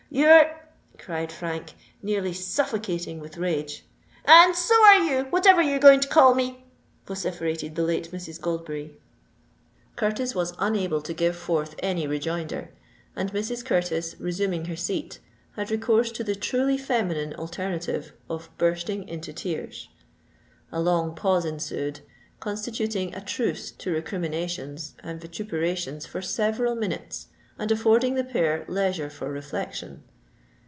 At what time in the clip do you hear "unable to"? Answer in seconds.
10.59-11.13